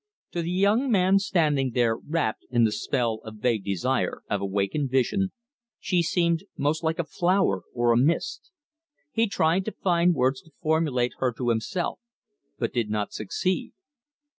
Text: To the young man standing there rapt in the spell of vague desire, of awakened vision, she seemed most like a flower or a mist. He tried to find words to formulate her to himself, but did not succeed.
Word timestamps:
To 0.31 0.41
the 0.41 0.49
young 0.49 0.89
man 0.89 1.19
standing 1.19 1.73
there 1.75 1.95
rapt 1.95 2.47
in 2.49 2.63
the 2.63 2.71
spell 2.71 3.19
of 3.23 3.35
vague 3.35 3.63
desire, 3.63 4.23
of 4.31 4.41
awakened 4.41 4.89
vision, 4.89 5.31
she 5.79 6.01
seemed 6.01 6.43
most 6.57 6.83
like 6.83 6.97
a 6.97 7.03
flower 7.03 7.61
or 7.75 7.91
a 7.91 7.97
mist. 7.97 8.49
He 9.11 9.27
tried 9.27 9.63
to 9.65 9.71
find 9.71 10.15
words 10.15 10.41
to 10.41 10.53
formulate 10.59 11.13
her 11.19 11.31
to 11.33 11.49
himself, 11.49 11.99
but 12.57 12.73
did 12.73 12.89
not 12.89 13.13
succeed. 13.13 13.73